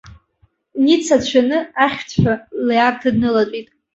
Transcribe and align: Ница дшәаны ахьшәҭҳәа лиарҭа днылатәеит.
Ница 0.83 1.15
дшәаны 1.21 1.59
ахьшәҭҳәа 1.83 2.33
лиарҭа 2.67 3.09
днылатәеит. 3.15 3.67